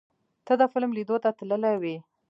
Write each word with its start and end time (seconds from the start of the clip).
ته 0.45 0.53
د 0.59 0.63
فلم 0.71 0.91
لیدو 0.97 1.15
ته 1.23 1.29
تللی 1.37 1.75
وې؟ 1.81 1.95